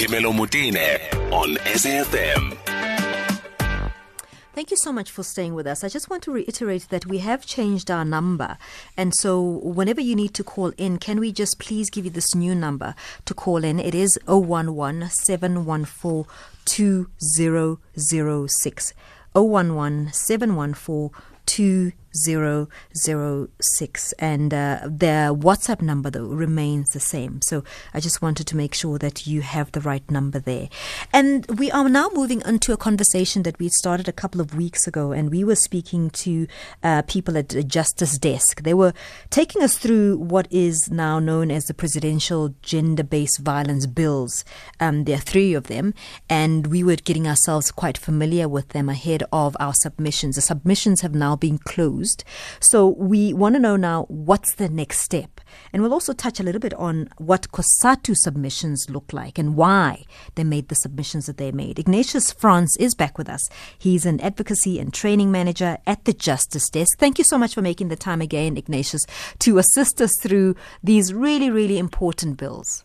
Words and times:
Phemelo 0.00 0.32
Motene 0.32 0.96
on 1.30 1.56
SAFM. 1.76 2.56
Thank 4.54 4.70
you 4.70 4.78
so 4.78 4.94
much 4.94 5.10
for 5.10 5.22
staying 5.22 5.52
with 5.52 5.66
us. 5.66 5.84
I 5.84 5.90
just 5.90 6.08
want 6.08 6.22
to 6.22 6.32
reiterate 6.32 6.88
that 6.88 7.04
we 7.04 7.18
have 7.18 7.44
changed 7.44 7.90
our 7.90 8.02
number. 8.02 8.56
And 8.96 9.14
so, 9.14 9.42
whenever 9.42 10.00
you 10.00 10.16
need 10.16 10.32
to 10.34 10.42
call 10.42 10.72
in, 10.78 10.96
can 10.96 11.20
we 11.20 11.32
just 11.32 11.58
please 11.58 11.90
give 11.90 12.06
you 12.06 12.10
this 12.10 12.34
new 12.34 12.54
number 12.54 12.94
to 13.26 13.34
call 13.34 13.62
in? 13.62 13.78
It 13.78 13.94
is 13.94 14.18
011 14.26 15.10
714 15.10 16.24
2006. 16.64 18.94
011 19.34 20.12
714 20.14 21.10
2006 21.44 21.99
and 24.18 24.52
uh, 24.52 24.80
the 24.84 25.36
WhatsApp 25.38 25.80
number 25.80 26.10
though 26.10 26.26
remains 26.26 26.90
the 26.90 27.00
same. 27.00 27.40
So 27.42 27.62
I 27.94 28.00
just 28.00 28.20
wanted 28.20 28.46
to 28.48 28.56
make 28.56 28.74
sure 28.74 28.98
that 28.98 29.26
you 29.26 29.42
have 29.42 29.70
the 29.72 29.80
right 29.80 30.08
number 30.10 30.38
there. 30.40 30.68
And 31.12 31.46
we 31.58 31.70
are 31.70 31.88
now 31.88 32.10
moving 32.12 32.42
into 32.44 32.72
a 32.72 32.76
conversation 32.76 33.44
that 33.44 33.58
we 33.58 33.68
started 33.68 34.08
a 34.08 34.12
couple 34.12 34.40
of 34.40 34.54
weeks 34.56 34.86
ago 34.86 35.12
and 35.12 35.30
we 35.30 35.44
were 35.44 35.54
speaking 35.54 36.10
to 36.10 36.46
uh, 36.82 37.02
people 37.02 37.38
at 37.38 37.50
the 37.50 37.62
Justice 37.62 38.18
Desk. 38.18 38.62
They 38.62 38.74
were 38.74 38.92
taking 39.30 39.62
us 39.62 39.78
through 39.78 40.18
what 40.18 40.48
is 40.50 40.90
now 40.90 41.18
known 41.18 41.50
as 41.50 41.64
the 41.66 41.74
presidential 41.74 42.54
gender-based 42.62 43.38
violence 43.38 43.86
bills. 43.86 44.44
Um, 44.80 45.04
there 45.04 45.16
are 45.16 45.20
three 45.20 45.54
of 45.54 45.68
them 45.68 45.94
and 46.28 46.66
we 46.66 46.82
were 46.82 46.96
getting 46.96 47.28
ourselves 47.28 47.70
quite 47.70 47.98
familiar 47.98 48.48
with 48.48 48.70
them 48.70 48.88
ahead 48.88 49.22
of 49.32 49.56
our 49.60 49.74
submissions. 49.74 50.34
The 50.34 50.42
submissions 50.42 51.02
have 51.02 51.14
now 51.14 51.36
been 51.36 51.58
closed. 51.58 51.99
So 52.60 52.88
we 52.88 53.32
want 53.32 53.54
to 53.54 53.60
know 53.60 53.76
now 53.76 54.04
what's 54.08 54.54
the 54.54 54.68
next 54.68 55.00
step. 55.00 55.40
And 55.72 55.82
we'll 55.82 55.92
also 55.92 56.12
touch 56.12 56.40
a 56.40 56.42
little 56.42 56.60
bit 56.60 56.74
on 56.74 57.08
what 57.18 57.50
COSATU 57.50 58.16
submissions 58.16 58.88
look 58.88 59.12
like 59.12 59.38
and 59.38 59.56
why 59.56 60.04
they 60.34 60.44
made 60.44 60.68
the 60.68 60.74
submissions 60.74 61.26
that 61.26 61.36
they 61.36 61.52
made. 61.52 61.78
Ignatius 61.78 62.32
France 62.32 62.76
is 62.78 62.94
back 62.94 63.18
with 63.18 63.28
us. 63.28 63.48
He's 63.78 64.06
an 64.06 64.20
advocacy 64.20 64.78
and 64.78 64.92
training 64.92 65.30
manager 65.30 65.78
at 65.86 66.04
the 66.04 66.12
Justice 66.12 66.68
Desk. 66.70 66.98
Thank 66.98 67.18
you 67.18 67.24
so 67.24 67.38
much 67.38 67.54
for 67.54 67.62
making 67.62 67.88
the 67.88 67.96
time 67.96 68.20
again, 68.20 68.56
Ignatius, 68.56 69.06
to 69.40 69.58
assist 69.58 70.00
us 70.00 70.12
through 70.20 70.54
these 70.82 71.12
really, 71.12 71.50
really 71.50 71.78
important 71.78 72.36
bills. 72.36 72.84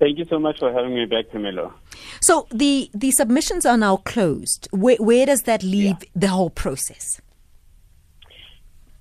Thank 0.00 0.18
you 0.18 0.24
so 0.24 0.38
much 0.38 0.58
for 0.58 0.72
having 0.72 0.94
me 0.94 1.06
back, 1.06 1.28
Phemelo. 1.28 1.72
So 2.20 2.46
the 2.50 2.90
the 2.92 3.12
submissions 3.12 3.64
are 3.64 3.76
now 3.76 3.98
closed. 3.98 4.68
Where 4.72 4.96
where 4.96 5.24
does 5.24 5.42
that 5.42 5.62
leave 5.62 5.96
yeah. 6.02 6.10
the 6.14 6.28
whole 6.28 6.50
process? 6.50 7.20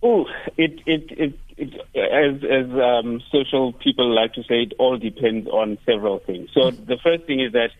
Oh, 0.03 0.25
it 0.57 0.81
it 0.85 1.11
it, 1.11 1.39
it 1.57 1.73
as 1.95 2.43
as 2.43 2.69
um, 2.79 3.21
social 3.31 3.71
people 3.71 4.13
like 4.13 4.33
to 4.33 4.43
say, 4.43 4.63
it 4.63 4.73
all 4.77 4.97
depends 4.97 5.47
on 5.47 5.77
several 5.85 6.19
things. 6.19 6.49
So 6.53 6.71
mm-hmm. 6.71 6.85
the 6.85 6.97
first 6.97 7.23
thing 7.23 7.39
is 7.39 7.53
that 7.53 7.71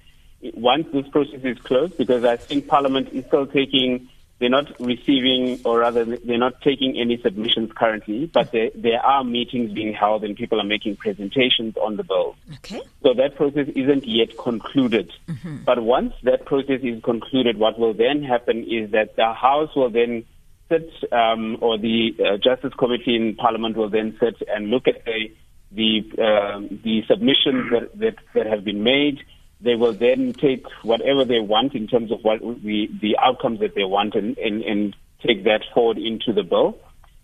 once 0.54 0.88
this 0.94 1.08
process 1.10 1.42
is 1.44 1.58
closed, 1.60 1.98
because 1.98 2.24
I 2.24 2.38
think 2.38 2.68
Parliament 2.68 3.10
is 3.12 3.26
still 3.26 3.46
taking 3.46 4.08
they're 4.44 4.50
not 4.50 4.78
receiving, 4.78 5.62
or 5.64 5.80
rather, 5.80 6.04
they're 6.04 6.38
not 6.38 6.62
taking 6.62 7.00
any 7.00 7.18
submissions 7.22 7.72
currently, 7.74 8.26
but 8.26 8.52
there, 8.52 8.72
there 8.76 9.00
are 9.00 9.24
meetings 9.24 9.72
being 9.72 9.94
held 9.94 10.26
and 10.26 10.36
people 10.36 10.60
are 10.60 10.66
making 10.66 10.98
presentations 10.98 11.78
on 11.78 11.96
the 11.96 12.04
bill. 12.04 12.36
Okay. 12.56 12.82
So 13.04 13.14
that 13.14 13.36
process 13.36 13.70
isn't 13.74 14.06
yet 14.06 14.38
concluded. 14.38 15.14
Mm-hmm. 15.30 15.64
But 15.64 15.84
once 15.84 16.14
that 16.24 16.44
process 16.46 16.82
is 16.84 17.02
concluded, 17.04 17.58
what 17.58 17.80
will 17.80 17.94
then 17.94 18.22
happen 18.22 18.66
is 18.66 18.92
that 18.92 19.16
the 19.16 19.32
House 19.32 19.74
will 19.78 19.90
then 19.90 20.26
sit, 20.74 21.14
um, 21.14 21.58
or 21.62 21.78
the 21.78 22.16
uh, 22.20 22.38
Justice 22.38 22.74
Committee 22.78 23.16
in 23.16 23.36
Parliament 23.36 23.78
will 23.78 23.90
then 23.90 24.18
sit 24.20 24.36
and 24.48 24.70
look 24.70 24.88
at 24.88 25.06
the 25.06 25.32
the, 25.72 26.02
uh, 26.22 26.60
the 26.84 27.02
submissions 27.08 27.72
that, 27.72 27.98
that, 27.98 28.16
that 28.36 28.46
have 28.46 28.64
been 28.64 28.84
made 28.84 29.24
they 29.64 29.76
will 29.76 29.94
then 29.94 30.34
take 30.34 30.66
whatever 30.84 31.24
they 31.24 31.40
want 31.40 31.74
in 31.74 31.88
terms 31.88 32.12
of 32.12 32.20
what 32.22 32.42
the, 32.42 32.90
the 33.02 33.18
outcomes 33.18 33.62
that 33.62 33.76
they 33.76 33.86
want 33.86 34.14
and, 34.14 34.38
and, 34.38 34.62
and 34.62 34.96
take 35.26 35.46
that 35.46 35.62
forward 35.74 35.98
into 35.98 36.34
the 36.34 36.44
bill. 36.44 36.78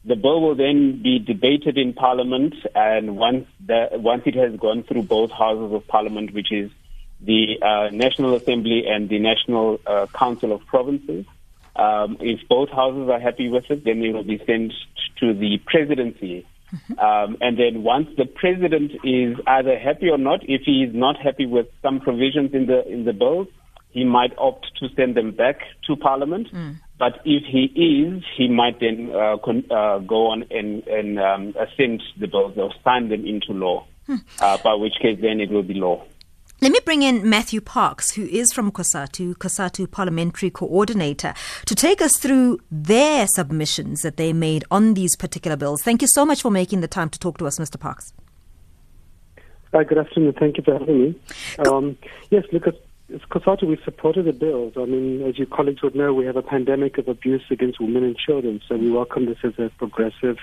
The 0.06 0.16
bill 0.16 0.42
will 0.42 0.56
then 0.56 1.04
be 1.04 1.20
debated 1.20 1.78
in 1.78 1.92
Parliament, 1.92 2.56
and 2.74 3.18
once 3.18 3.46
once 3.68 4.24
it 4.26 4.36
has 4.36 4.56
gone 4.58 4.84
through 4.84 5.04
both 5.04 5.30
houses 5.30 5.74
of 5.74 5.86
Parliament, 5.88 6.34
which 6.34 6.54
is 6.54 6.72
the 7.20 7.62
uh, 7.62 7.90
National 7.94 8.36
Assembly 8.36 8.86
and 8.88 9.10
the 9.10 9.20
National 9.20 9.82
uh, 9.86 10.08
Council 10.14 10.54
of 10.54 10.66
Provinces, 10.66 11.26
um, 11.80 12.18
if 12.20 12.40
both 12.50 12.70
houses 12.70 13.10
are 13.10 13.20
happy 13.20 13.50
with 13.50 13.66
it, 13.70 13.84
then 13.86 14.04
it 14.04 14.14
will 14.14 14.24
be 14.24 14.42
sent 14.46 14.74
to 15.20 15.34
the 15.34 15.60
presidency 15.66 16.46
Mm-hmm. 16.74 17.00
Um, 17.00 17.38
and 17.42 17.58
then 17.58 17.84
once 17.84 18.08
the 18.18 18.26
president 18.26 18.92
is 19.04 19.38
either 19.48 19.78
happy 19.78 20.10
or 20.10 20.18
not, 20.18 20.42
if 20.44 20.62
he 20.66 20.84
is 20.84 20.94
not 20.94 21.18
happy 21.18 21.46
with 21.46 21.68
some 21.82 22.00
provisions 22.00 22.52
in 22.54 22.68
the 22.68 22.88
in 22.88 23.06
the 23.06 23.14
bill, 23.14 23.48
he 23.90 24.04
might 24.04 24.38
opt 24.38 24.72
to 24.80 24.88
send 24.96 25.16
them 25.16 25.32
back 25.32 25.60
to 25.88 25.96
Parliament. 25.96 26.48
Mm. 26.54 26.80
But 27.00 27.22
if 27.26 27.44
he 27.46 27.64
is, 27.76 28.24
he 28.38 28.50
might 28.50 28.80
then 28.80 29.12
uh, 29.16 29.38
con- 29.44 29.66
uh, 29.72 30.00
go 30.00 30.28
on 30.28 30.44
and, 30.52 30.86
and 30.88 31.20
um, 31.20 31.56
assent 31.58 32.04
the 32.20 32.28
bills 32.28 32.58
or 32.58 32.72
sign 32.84 33.10
them 33.10 33.26
into 33.26 33.54
law. 33.54 33.88
Mm. 34.08 34.20
Uh, 34.40 34.58
by 34.64 34.74
which 34.74 34.96
case, 35.02 35.18
then 35.22 35.40
it 35.40 35.50
will 35.50 35.64
be 35.64 35.76
law. 35.76 36.04
Let 36.62 36.74
me 36.74 36.80
bring 36.84 37.04
in 37.04 37.30
Matthew 37.30 37.62
Parks, 37.62 38.12
who 38.12 38.26
is 38.26 38.52
from 38.52 38.70
COSATU, 38.70 39.36
COSATU 39.38 39.90
Parliamentary 39.90 40.50
Coordinator, 40.50 41.34
to 41.66 41.74
take 41.74 42.02
us 42.02 42.18
through 42.18 42.60
their 42.70 43.28
submissions 43.28 44.02
that 44.02 44.18
they 44.18 44.34
made 44.34 44.66
on 44.70 44.94
these 44.94 45.16
particular 45.16 45.56
bills. 45.56 45.82
Thank 45.82 46.02
you 46.02 46.08
so 46.10 46.26
much 46.26 46.42
for 46.42 46.52
making 46.52 46.82
the 46.82 46.90
time 46.90 47.10
to 47.12 47.20
talk 47.20 47.38
to 47.38 47.48
us, 47.48 47.60
Mr. 47.60 47.80
Parks. 47.80 48.12
Hi, 49.72 49.86
good 49.86 50.00
afternoon. 50.00 50.34
Thank 50.34 50.58
you 50.58 50.64
for 50.64 50.78
having 50.78 51.02
me. 51.02 51.22
Um, 51.66 51.98
yes, 52.30 52.44
look, 52.52 52.68
as 52.68 52.76
COSATU, 53.32 53.64
we 53.64 53.80
supported 53.86 54.26
the 54.26 54.34
bills. 54.34 54.74
I 54.76 54.84
mean, 54.84 55.22
as 55.22 55.38
your 55.38 55.48
colleagues 55.48 55.82
would 55.82 55.96
know, 55.96 56.14
we 56.14 56.26
have 56.26 56.36
a 56.36 56.42
pandemic 56.42 56.98
of 56.98 57.08
abuse 57.08 57.44
against 57.50 57.80
women 57.80 58.04
and 58.04 58.18
children, 58.18 58.60
so 58.68 58.76
we 58.76 58.92
welcome 58.92 59.28
this 59.28 59.38
as 59.46 59.54
a 59.60 59.72
progressive 59.78 60.36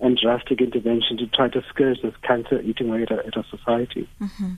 and 0.00 0.16
drastic 0.16 0.62
intervention 0.62 1.18
to 1.18 1.26
try 1.26 1.48
to 1.48 1.62
scourge 1.68 2.00
this 2.02 2.14
cancer 2.22 2.62
eating 2.62 2.88
away 2.88 3.02
at 3.02 3.12
our, 3.12 3.20
at 3.20 3.36
our 3.36 3.44
society. 3.50 4.08
Mm-hmm. 4.22 4.54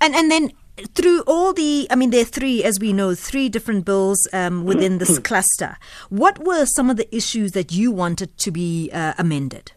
And 0.00 0.14
and 0.14 0.30
then 0.30 0.52
through 0.94 1.22
all 1.22 1.52
the, 1.52 1.86
I 1.90 1.94
mean, 1.94 2.10
there 2.10 2.22
are 2.22 2.24
three, 2.24 2.62
as 2.62 2.78
we 2.78 2.92
know, 2.92 3.14
three 3.14 3.48
different 3.48 3.84
bills 3.84 4.28
um, 4.32 4.64
within 4.64 4.98
this 4.98 5.18
cluster. 5.28 5.76
What 6.10 6.38
were 6.44 6.66
some 6.66 6.90
of 6.90 6.96
the 6.96 7.14
issues 7.14 7.52
that 7.52 7.72
you 7.72 7.90
wanted 7.90 8.36
to 8.38 8.50
be 8.50 8.90
uh, 8.92 9.14
amended? 9.18 9.72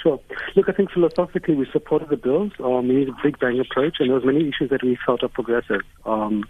Sure. 0.00 0.20
Look, 0.54 0.68
I 0.68 0.72
think 0.72 0.92
philosophically 0.92 1.54
we 1.54 1.66
supported 1.72 2.10
the 2.10 2.16
bills. 2.16 2.52
Um, 2.62 2.88
we 2.88 2.96
need 2.96 3.08
a 3.08 3.16
big 3.22 3.38
bang 3.40 3.58
approach, 3.58 3.96
and 3.98 4.08
there 4.08 4.14
was 4.14 4.24
many 4.24 4.40
issues 4.48 4.70
that 4.70 4.82
we 4.82 4.96
felt 5.04 5.24
are 5.24 5.28
progressive. 5.28 5.82
Um, 6.04 6.44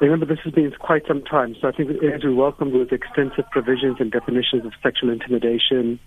remember, 0.00 0.26
this 0.26 0.38
has 0.44 0.52
been 0.52 0.70
quite 0.78 1.06
some 1.08 1.22
time, 1.22 1.56
so 1.60 1.68
I 1.68 1.72
think 1.72 1.90
as 2.02 2.24
we 2.24 2.34
welcomed 2.34 2.72
was 2.72 2.88
extensive 2.92 3.44
provisions 3.50 3.96
and 3.98 4.12
definitions 4.12 4.66
of 4.66 4.72
sexual 4.82 5.10
intimidation, 5.10 5.98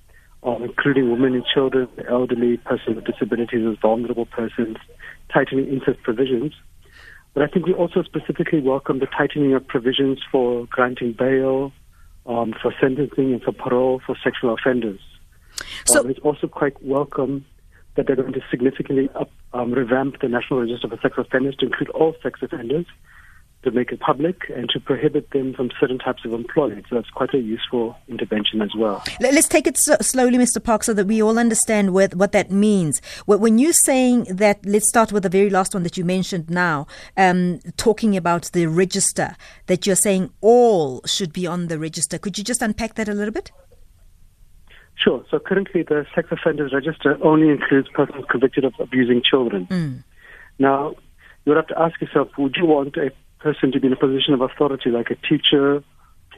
um, 0.43 0.63
including 0.63 1.11
women 1.11 1.35
and 1.35 1.45
children, 1.45 1.87
the 1.95 2.07
elderly, 2.07 2.57
persons 2.57 2.95
with 2.95 3.05
disabilities 3.05 3.65
as 3.67 3.77
vulnerable 3.81 4.25
persons, 4.25 4.77
tightening 5.33 5.67
incest 5.67 6.01
provisions. 6.03 6.53
But 7.33 7.43
I 7.43 7.47
think 7.47 7.65
we 7.65 7.73
also 7.73 8.03
specifically 8.03 8.59
welcome 8.59 8.99
the 8.99 9.05
tightening 9.05 9.53
of 9.53 9.65
provisions 9.65 10.19
for 10.31 10.65
granting 10.67 11.13
bail, 11.13 11.71
um, 12.25 12.53
for 12.61 12.73
sentencing, 12.81 13.33
and 13.33 13.41
for 13.41 13.51
parole 13.51 14.01
for 14.05 14.17
sexual 14.23 14.53
offenders. 14.53 14.99
So 15.85 16.01
um, 16.01 16.09
it's 16.09 16.19
also 16.19 16.47
quite 16.47 16.81
welcome 16.83 17.45
that 17.95 18.07
they're 18.07 18.15
going 18.15 18.33
to 18.33 18.41
significantly 18.49 19.09
up, 19.15 19.29
um, 19.53 19.71
revamp 19.71 20.21
the 20.21 20.27
National 20.27 20.61
Register 20.61 20.87
for 20.87 20.97
Sex 21.01 21.15
Offenders 21.17 21.55
to 21.57 21.65
include 21.67 21.89
all 21.89 22.15
sex 22.23 22.39
offenders 22.41 22.85
to 23.63 23.71
make 23.71 23.91
it 23.91 23.99
public 23.99 24.49
and 24.55 24.69
to 24.69 24.79
prohibit 24.79 25.29
them 25.31 25.53
from 25.53 25.69
certain 25.79 25.99
types 25.99 26.25
of 26.25 26.33
employment. 26.33 26.85
So 26.89 26.95
that's 26.95 27.09
quite 27.09 27.33
a 27.33 27.39
useful 27.39 27.95
intervention 28.07 28.61
as 28.61 28.73
well. 28.75 29.03
Let's 29.19 29.47
take 29.47 29.67
it 29.67 29.77
slowly, 29.77 30.37
Mr. 30.37 30.63
Park, 30.63 30.83
so 30.83 30.93
that 30.93 31.05
we 31.05 31.21
all 31.21 31.37
understand 31.37 31.93
what, 31.93 32.15
what 32.15 32.31
that 32.31 32.49
means. 32.49 33.01
When 33.25 33.59
you're 33.59 33.73
saying 33.73 34.23
that, 34.25 34.65
let's 34.65 34.89
start 34.89 35.11
with 35.11 35.23
the 35.23 35.29
very 35.29 35.49
last 35.49 35.73
one 35.73 35.83
that 35.83 35.95
you 35.95 36.03
mentioned 36.03 36.49
now, 36.49 36.87
um, 37.17 37.59
talking 37.77 38.17
about 38.17 38.51
the 38.53 38.65
register, 38.65 39.35
that 39.67 39.85
you're 39.85 39.95
saying 39.95 40.31
all 40.41 41.01
should 41.05 41.31
be 41.31 41.45
on 41.45 41.67
the 41.67 41.77
register. 41.77 42.17
Could 42.17 42.37
you 42.37 42.43
just 42.43 42.61
unpack 42.61 42.95
that 42.95 43.07
a 43.07 43.13
little 43.13 43.33
bit? 43.33 43.51
Sure. 44.95 45.23
So 45.29 45.39
currently, 45.39 45.83
the 45.83 46.05
sex 46.13 46.27
offenders 46.31 46.73
register 46.73 47.17
only 47.23 47.49
includes 47.49 47.89
persons 47.89 48.25
convicted 48.29 48.65
of 48.65 48.73
abusing 48.79 49.21
children. 49.23 49.67
Mm. 49.67 50.03
Now, 50.59 50.95
you 51.45 51.53
would 51.53 51.57
have 51.57 51.67
to 51.67 51.79
ask 51.79 51.99
yourself, 52.01 52.29
would 52.37 52.55
you 52.55 52.65
want 52.65 52.97
a 52.97 53.11
person 53.41 53.71
to 53.71 53.79
be 53.79 53.87
in 53.87 53.93
a 53.93 53.97
position 53.97 54.33
of 54.33 54.41
authority, 54.41 54.89
like 54.89 55.09
a 55.09 55.15
teacher 55.15 55.83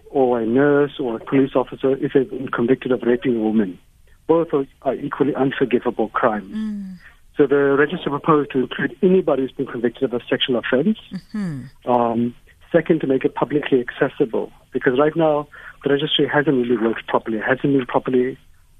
or 0.09 0.39
a 0.39 0.45
nurse 0.45 0.93
or 0.99 1.17
a 1.17 1.19
police 1.19 1.55
officer, 1.55 1.97
if 1.97 2.13
they've 2.13 2.29
been 2.29 2.49
convicted 2.49 2.91
of 2.91 3.01
raping 3.01 3.35
a 3.35 3.39
woman. 3.39 3.79
Both 4.27 4.49
are 4.83 4.95
equally 4.95 5.35
unforgivable 5.35 6.09
crimes. 6.09 6.55
Mm. 6.55 6.95
So 7.35 7.47
the 7.47 7.75
register 7.77 8.09
proposed 8.09 8.51
to 8.51 8.59
include 8.59 8.95
anybody 9.01 9.41
who's 9.41 9.51
been 9.51 9.65
convicted 9.65 10.03
of 10.03 10.13
a 10.13 10.23
sexual 10.29 10.55
offense. 10.57 10.99
Mm-hmm. 11.11 11.91
Um, 11.91 12.35
second, 12.71 13.01
to 13.01 13.07
make 13.07 13.25
it 13.25 13.33
publicly 13.35 13.79
accessible, 13.85 14.51
because 14.71 14.99
right 14.99 15.15
now 15.15 15.47
the 15.83 15.89
registry 15.89 16.27
hasn't 16.27 16.55
really 16.55 16.77
worked 16.77 17.07
properly, 17.07 17.37
it 17.37 17.43
hasn't 17.43 17.73
been 17.73 17.85
properly 17.85 18.37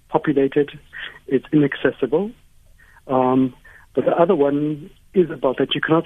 populated, 0.10 0.80
it's 1.28 1.46
inaccessible. 1.52 2.32
Um, 3.08 3.56
But 3.96 4.06
the 4.06 4.16
other 4.18 4.36
one 4.36 4.90
is 5.14 5.30
about 5.30 5.58
that 5.58 5.76
you 5.76 5.82
cannot 5.82 6.06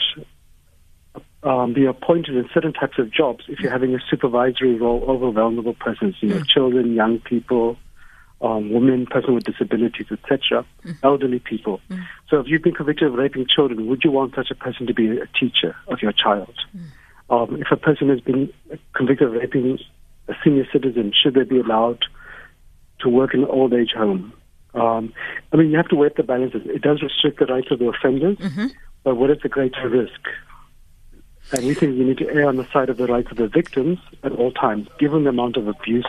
um, 1.48 1.74
be 1.74 1.86
appointed 1.86 2.36
in 2.36 2.50
certain 2.54 2.74
types 2.74 3.00
of 3.00 3.10
jobs 3.10 3.46
if 3.48 3.60
you're 3.60 3.72
having 3.72 3.96
a 3.96 4.00
supervisory 4.10 4.76
role 4.76 5.04
over 5.08 5.32
vulnerable 5.32 5.76
persons, 5.76 6.16
you 6.20 6.30
know, 6.30 6.42
mm. 6.42 6.48
children, 6.48 6.94
young 6.94 7.20
people, 7.20 7.78
um, 8.42 8.72
women, 8.72 9.06
persons 9.06 9.34
with 9.34 9.46
disabilities, 9.46 10.08
etc., 10.12 10.66
mm. 10.84 10.98
elderly 11.04 11.40
people. 11.40 11.80
Mm. 11.90 12.06
So 12.30 12.40
if 12.42 12.48
you've 12.48 12.64
been 12.64 12.74
convicted 12.74 13.08
of 13.08 13.14
raping 13.14 13.46
children, 13.48 13.88
would 13.88 14.02
you 14.04 14.12
want 14.12 14.36
such 14.36 14.52
a 14.52 14.56
person 14.56 14.88
to 14.88 14.94
be 14.94 15.08
a 15.20 15.28
teacher 15.40 15.74
of 15.88 16.02
your 16.02 16.12
child? 16.12 16.54
Mm. 16.76 16.84
Um, 17.30 17.62
if 17.62 17.68
a 17.72 17.78
person 17.78 18.10
has 18.10 18.20
been 18.20 18.52
convicted 18.94 19.28
of 19.28 19.34
raping 19.34 19.80
a 20.28 20.34
senior 20.44 20.68
citizen, 20.72 21.14
should 21.14 21.34
they 21.34 21.44
be 21.44 21.60
allowed 21.60 22.00
to 23.00 23.10
work 23.10 23.34
in 23.34 23.44
an 23.44 23.50
old 23.50 23.74
age 23.74 23.94
home? 23.96 24.34
Um, 24.74 25.14
I 25.54 25.56
mean, 25.56 25.72
you 25.72 25.78
have 25.78 25.88
to 25.90 25.96
weigh 25.96 26.10
the 26.16 26.24
balances. 26.24 26.62
It 26.66 26.82
does 26.82 27.02
restrict 27.02 27.40
the 27.40 27.46
rights 27.46 27.68
of 27.72 27.80
the 27.80 27.88
offenders, 27.88 28.38
mm-hmm. 28.38 28.68
but 29.04 29.16
what 29.16 29.30
is 29.30 29.38
the 29.42 29.50
greater 29.50 29.88
risk? 29.88 30.20
And 31.52 31.66
we 31.66 31.74
think 31.74 31.98
you 31.98 32.04
need 32.04 32.18
to 32.18 32.30
err 32.30 32.48
on 32.48 32.58
the 32.58 32.68
side 32.74 32.90
of 32.90 32.98
the 32.98 33.08
rights 33.08 33.32
of 33.32 33.38
the 33.38 33.48
victims 33.48 34.00
at 34.24 34.34
all 34.34 34.52
times, 34.52 34.88
given 35.00 35.24
the 35.24 35.30
amount 35.30 35.56
of 35.56 35.68
abuse 35.68 36.06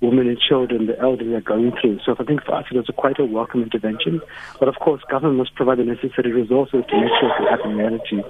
women 0.00 0.28
and 0.28 0.38
children, 0.38 0.86
the 0.86 0.98
elderly 1.00 1.34
are 1.34 1.40
going 1.40 1.72
through. 1.80 1.98
So 2.04 2.14
I 2.18 2.24
think 2.24 2.44
for 2.44 2.54
us 2.54 2.66
it 2.70 2.76
was 2.76 2.88
a 2.88 2.92
quite 2.92 3.18
a 3.18 3.24
welcome 3.24 3.62
intervention. 3.62 4.20
But 4.58 4.68
of 4.68 4.76
course, 4.76 5.02
government 5.10 5.38
must 5.38 5.54
provide 5.54 5.78
the 5.78 5.84
necessary 5.84 6.32
resources 6.32 6.84
to 6.88 7.00
make 7.00 7.10
sure 7.18 7.30
it 7.30 7.36
can 7.38 7.46
happen 7.46 7.70
in 7.72 7.76
reality. 7.78 8.22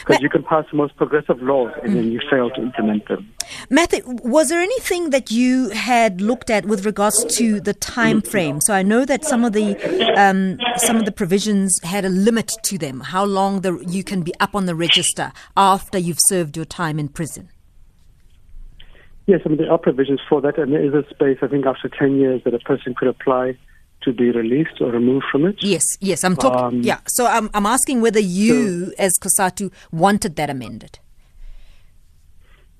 Because 0.00 0.20
you 0.20 0.28
can 0.28 0.42
pass 0.42 0.64
the 0.70 0.76
most 0.76 0.96
progressive 0.96 1.40
laws 1.40 1.72
and 1.82 1.94
then 1.94 2.10
you 2.10 2.20
fail 2.28 2.50
to 2.50 2.60
implement 2.60 3.06
them. 3.08 3.32
Matthew, 3.70 4.02
was 4.06 4.48
there 4.48 4.60
anything 4.60 5.10
that 5.10 5.30
you 5.30 5.70
had 5.70 6.20
looked 6.20 6.50
at 6.50 6.66
with 6.66 6.84
regards 6.84 7.24
to 7.36 7.60
the 7.60 7.74
time 7.74 8.20
frame? 8.22 8.60
So 8.60 8.74
I 8.74 8.82
know 8.82 9.04
that 9.04 9.24
some 9.24 9.44
of 9.44 9.52
the 9.52 9.76
um, 10.16 10.58
some 10.76 10.96
of 10.96 11.04
the 11.04 11.12
provisions 11.12 11.80
had 11.82 12.04
a 12.04 12.08
limit 12.08 12.52
to 12.64 12.78
them, 12.78 13.00
how 13.00 13.24
long 13.24 13.60
the, 13.60 13.78
you 13.86 14.02
can 14.02 14.22
be 14.22 14.32
up 14.40 14.54
on 14.54 14.66
the 14.66 14.74
register 14.74 15.32
after 15.56 15.98
you've 15.98 16.20
served 16.20 16.56
your 16.56 16.66
time 16.66 16.98
in 16.98 17.08
prison. 17.08 17.48
Yes, 19.26 19.40
I 19.44 19.50
mean, 19.50 19.58
there 19.58 19.70
are 19.70 19.78
provisions 19.78 20.20
for 20.28 20.40
that, 20.40 20.58
and 20.58 20.72
there 20.72 20.84
is 20.84 20.94
a 20.94 21.08
space, 21.10 21.38
I 21.42 21.46
think, 21.46 21.64
after 21.66 21.88
10 21.88 22.16
years 22.16 22.42
that 22.44 22.54
a 22.54 22.58
person 22.58 22.94
could 22.94 23.08
apply 23.08 23.56
to 24.02 24.12
be 24.12 24.30
released 24.30 24.80
or 24.80 24.90
removed 24.90 25.26
from 25.30 25.46
it. 25.46 25.56
Yes, 25.60 25.84
yes, 26.00 26.24
I'm 26.24 26.36
talking, 26.36 26.78
um, 26.78 26.82
yeah. 26.82 26.98
So 27.06 27.26
I'm, 27.26 27.48
I'm 27.54 27.66
asking 27.66 28.00
whether 28.00 28.18
you, 28.18 28.86
so, 28.86 28.92
as 28.98 29.12
COSATU, 29.20 29.72
wanted 29.92 30.34
that 30.36 30.50
amended. 30.50 30.98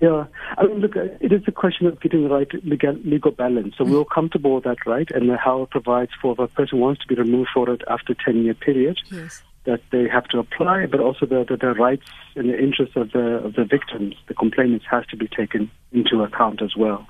Yeah, 0.01 0.27
I 0.59 0.65
mean, 0.65 0.81
look, 0.81 0.97
it 0.97 1.33
is 1.33 1.43
a 1.47 1.53
question 1.53 1.87
of 1.87 2.01
getting 2.01 2.25
the 2.25 2.29
right 2.29 2.49
legal, 2.65 2.95
legal 3.05 3.31
balance. 3.31 3.77
So 3.79 3.85
mm. 3.85 3.91
we're 3.93 4.05
comfortable 4.05 4.57
with 4.57 4.65
that, 4.65 4.85
right? 4.85 5.09
And 5.13 5.31
how 5.39 5.63
it 5.63 5.71
provides 5.71 6.11
for 6.21 6.33
if 6.33 6.41
a 6.41 6.49
person 6.49 6.81
wants 6.81 7.03
to 7.03 7.07
be 7.07 7.15
removed 7.15 7.51
for 7.55 7.71
it 7.71 7.83
after 7.89 8.15
10 8.15 8.43
year 8.43 8.55
period. 8.55 8.99
Yes 9.13 9.45
that 9.65 9.81
they 9.91 10.09
have 10.09 10.25
to 10.29 10.39
apply, 10.39 10.87
but 10.87 11.01
also 11.01 11.27
the, 11.27 11.45
the, 11.49 11.57
the, 11.57 11.73
rights 11.75 12.07
and 12.35 12.49
the 12.49 12.59
interests 12.59 12.97
of 12.97 13.13
the, 13.13 13.37
of 13.45 13.55
the 13.55 13.65
victims, 13.65 14.15
the 14.29 14.35
complainants, 14.35 14.85
has 14.91 15.07
to 15.07 15.17
be 15.17 15.29
taken 15.29 15.71
into 15.93 16.23
account 16.23 16.61
as 16.63 16.75
well. 16.77 17.07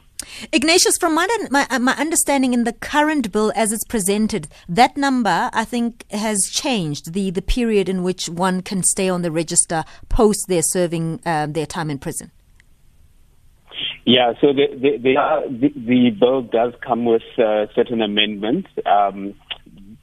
Ignatius, 0.53 0.99
from 0.99 1.15
my, 1.15 1.27
my, 1.51 1.67
my 1.79 1.95
understanding 1.95 2.55
in 2.55 2.65
the 2.65 2.73
current 2.73 3.33
bill 3.33 3.53
as 3.57 3.73
it's 3.73 3.85
presented, 3.85 4.49
that 4.69 4.97
number 4.97 5.51
I 5.53 5.65
think 5.65 6.05
has 6.11 6.49
changed 6.51 7.13
the, 7.13 7.31
the 7.31 7.43
period 7.43 7.89
in 7.89 8.03
which 8.03 8.29
one 8.29 8.63
can 8.63 8.83
stay 8.83 9.09
on 9.09 9.23
the 9.23 9.33
register 9.33 9.85
post 10.09 10.47
their 10.49 10.63
serving 10.63 11.21
um, 11.27 11.55
their 11.55 11.67
time 11.67 11.91
in 11.91 11.99
prison. 11.99 12.31
Yeah, 14.05 14.33
so 14.41 14.49
the 14.49 14.67
the, 14.73 14.99
the, 14.99 15.69
the 15.77 16.11
bill 16.11 16.43
does 16.43 16.75
come 16.85 17.05
with 17.05 17.23
uh, 17.39 17.67
certain 17.75 18.03
amendments. 18.03 18.69
Um, 18.85 19.35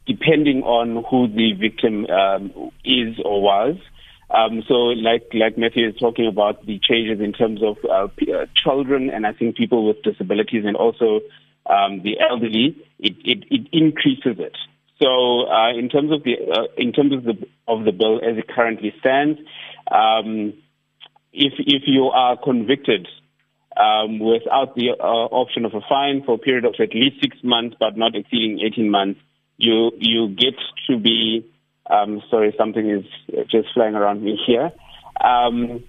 depending 0.09 0.63
on 0.63 1.05
who 1.07 1.27
the 1.27 1.53
victim 1.53 2.07
um, 2.07 2.71
is 2.83 3.15
or 3.23 3.41
was. 3.43 3.77
Um, 4.31 4.63
so, 4.67 4.73
like 4.73 5.23
like 5.33 5.57
Matthew 5.57 5.87
is 5.87 5.95
talking 5.97 6.27
about 6.27 6.65
the 6.65 6.79
changes 6.79 7.19
in 7.19 7.31
terms 7.31 7.61
of 7.63 7.77
uh, 7.85 8.07
uh, 8.33 8.45
children 8.63 9.11
and 9.11 9.25
I 9.25 9.33
think 9.33 9.55
people 9.55 9.87
with 9.87 10.01
disabilities 10.03 10.65
and 10.65 10.75
also 10.75 11.21
um, 11.67 12.01
the 12.03 12.17
elderly, 12.19 12.75
it, 12.99 13.15
it, 13.23 13.43
it, 13.51 13.67
increases 13.71 14.37
it. 14.39 14.55
So, 15.01 15.47
uh, 15.47 15.77
in 15.77 15.89
terms 15.89 16.11
of 16.11 16.23
the 16.23 16.33
uh, 16.51 16.67
in 16.77 16.91
terms 16.91 17.13
of 17.13 17.23
the 17.23 17.35
of 17.67 17.85
the 17.85 17.91
bill 17.91 18.17
as 18.17 18.37
it 18.37 18.47
currently 18.47 18.93
stands, 18.99 19.39
um, 19.91 20.53
if 21.31 21.53
if 21.57 21.83
you 21.85 22.05
are 22.05 22.35
convicted 22.35 23.07
um, 23.77 24.19
without 24.19 24.75
the 24.75 24.89
uh, 24.99 25.03
option 25.03 25.65
of 25.65 25.73
a 25.73 25.81
fine 25.87 26.23
for 26.23 26.35
a 26.35 26.37
period 26.39 26.65
of 26.65 26.73
at 26.79 26.93
least 26.93 27.21
six 27.21 27.37
months, 27.43 27.75
but 27.79 27.97
not 27.97 28.15
exceeding 28.15 28.59
18 28.59 28.89
months, 28.89 29.19
you 29.59 29.91
you 29.97 30.29
get 30.29 30.55
to 30.89 30.97
be 30.97 31.45
um, 31.89 32.21
sorry, 32.29 32.53
something 32.57 32.89
is 32.89 33.05
just 33.49 33.73
flying 33.73 33.95
around 33.95 34.23
me 34.23 34.39
here. 34.45 34.71
Um, 35.21 35.83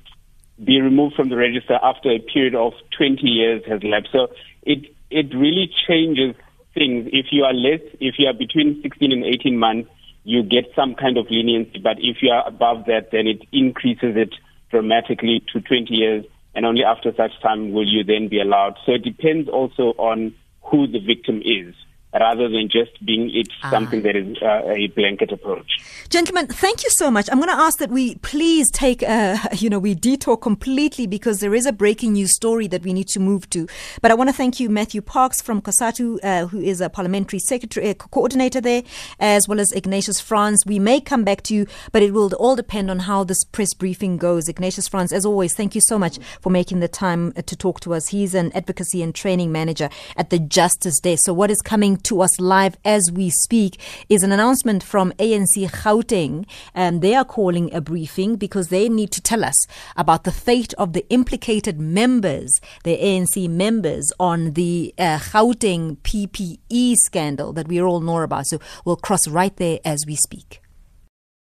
be 0.62 0.80
removed 0.80 1.14
from 1.14 1.28
the 1.28 1.36
register 1.36 1.78
after 1.82 2.10
a 2.10 2.18
period 2.18 2.54
of 2.54 2.72
20 2.96 3.26
years 3.26 3.62
has 3.68 3.80
elapsed. 3.82 4.12
So 4.12 4.28
it 4.62 4.92
it 5.10 5.34
really 5.34 5.70
changes 5.88 6.34
things. 6.74 7.08
If 7.12 7.26
you 7.30 7.44
are 7.44 7.52
less, 7.52 7.80
if 8.00 8.16
you 8.18 8.26
are 8.28 8.34
between 8.34 8.80
16 8.82 9.12
and 9.12 9.24
18 9.24 9.58
months, 9.58 9.90
you 10.24 10.42
get 10.42 10.66
some 10.76 10.94
kind 10.94 11.16
of 11.16 11.26
leniency. 11.30 11.78
But 11.82 11.96
if 11.98 12.18
you 12.22 12.30
are 12.30 12.46
above 12.46 12.86
that, 12.86 13.10
then 13.12 13.26
it 13.26 13.42
increases 13.52 14.16
it 14.16 14.34
dramatically 14.70 15.42
to 15.52 15.60
20 15.60 15.92
years, 15.92 16.24
and 16.54 16.64
only 16.64 16.84
after 16.84 17.12
such 17.16 17.32
time 17.42 17.72
will 17.72 17.86
you 17.86 18.04
then 18.04 18.28
be 18.28 18.40
allowed. 18.40 18.76
So 18.86 18.92
it 18.92 19.02
depends 19.02 19.48
also 19.48 19.94
on 19.98 20.34
who 20.62 20.86
the 20.86 21.00
victim 21.00 21.42
is 21.44 21.74
rather 22.12 22.48
than 22.48 22.68
just 22.68 23.04
being 23.04 23.30
it 23.34 23.48
ah. 23.62 23.70
something 23.70 24.02
that 24.02 24.16
is 24.16 24.36
uh, 24.42 24.62
a 24.66 24.88
blanket 24.88 25.32
approach. 25.32 25.78
Gentlemen, 26.08 26.46
thank 26.46 26.82
you 26.82 26.90
so 26.90 27.10
much. 27.10 27.28
I'm 27.30 27.38
going 27.38 27.48
to 27.48 27.62
ask 27.62 27.78
that 27.78 27.90
we 27.90 28.16
please 28.16 28.70
take, 28.70 29.02
a, 29.02 29.38
you 29.56 29.70
know, 29.70 29.78
we 29.78 29.94
detour 29.94 30.36
completely 30.36 31.06
because 31.06 31.40
there 31.40 31.54
is 31.54 31.66
a 31.66 31.72
breaking 31.72 32.14
news 32.14 32.34
story 32.34 32.66
that 32.68 32.82
we 32.82 32.92
need 32.92 33.08
to 33.08 33.20
move 33.20 33.48
to. 33.50 33.68
But 34.02 34.10
I 34.10 34.14
want 34.14 34.28
to 34.28 34.34
thank 34.34 34.58
you, 34.58 34.68
Matthew 34.68 35.02
Parks 35.02 35.40
from 35.40 35.62
COSATU, 35.62 36.18
uh, 36.22 36.46
who 36.46 36.60
is 36.60 36.80
a 36.80 36.88
parliamentary 36.88 37.38
secretary, 37.38 37.90
uh, 37.90 37.94
coordinator 37.94 38.60
there, 38.60 38.82
as 39.20 39.46
well 39.46 39.60
as 39.60 39.72
Ignatius 39.72 40.20
France. 40.20 40.64
We 40.66 40.78
may 40.78 41.00
come 41.00 41.24
back 41.24 41.42
to 41.42 41.54
you, 41.54 41.66
but 41.92 42.02
it 42.02 42.12
will 42.12 42.32
all 42.34 42.56
depend 42.56 42.90
on 42.90 43.00
how 43.00 43.24
this 43.24 43.44
press 43.44 43.74
briefing 43.74 44.16
goes. 44.16 44.48
Ignatius 44.48 44.88
France, 44.88 45.12
as 45.12 45.24
always, 45.24 45.54
thank 45.54 45.74
you 45.74 45.80
so 45.80 45.98
much 45.98 46.18
for 46.40 46.50
making 46.50 46.80
the 46.80 46.88
time 46.88 47.32
uh, 47.36 47.42
to 47.42 47.56
talk 47.56 47.80
to 47.80 47.94
us. 47.94 48.08
He's 48.08 48.34
an 48.34 48.50
advocacy 48.54 49.02
and 49.02 49.14
training 49.14 49.52
manager 49.52 49.90
at 50.16 50.30
the 50.30 50.38
Justice 50.38 50.98
Desk. 51.00 51.22
So 51.24 51.32
what 51.32 51.50
is 51.50 51.62
coming 51.62 51.99
to 52.04 52.22
us 52.22 52.40
live 52.40 52.76
as 52.84 53.10
we 53.12 53.30
speak 53.30 53.80
is 54.08 54.22
an 54.22 54.32
announcement 54.32 54.82
from 54.82 55.12
ANC 55.12 55.68
Gauteng. 55.70 56.46
Um, 56.74 57.00
they 57.00 57.14
are 57.14 57.24
calling 57.24 57.72
a 57.74 57.80
briefing 57.80 58.36
because 58.36 58.68
they 58.68 58.88
need 58.88 59.10
to 59.12 59.20
tell 59.20 59.44
us 59.44 59.66
about 59.96 60.24
the 60.24 60.32
fate 60.32 60.74
of 60.74 60.92
the 60.92 61.06
implicated 61.10 61.80
members, 61.80 62.60
the 62.84 62.98
ANC 62.98 63.48
members, 63.48 64.12
on 64.18 64.52
the 64.52 64.94
uh, 64.98 65.18
Gauteng 65.18 65.98
PPE 65.98 66.96
scandal 66.96 67.52
that 67.52 67.68
we 67.68 67.80
all 67.80 68.00
know 68.00 68.20
about. 68.20 68.46
So 68.46 68.58
we'll 68.84 68.96
cross 68.96 69.28
right 69.28 69.56
there 69.56 69.80
as 69.84 70.04
we 70.06 70.16
speak. 70.16 70.60